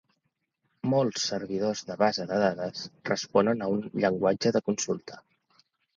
Molts 0.93 1.25
servidors 1.31 1.83
de 1.91 1.97
base 2.03 2.25
de 2.31 2.39
dades 2.45 2.81
responen 3.11 3.61
a 3.61 3.69
un 3.75 3.85
llenguatge 4.03 4.57
de 4.57 4.63
consulta. 4.71 5.21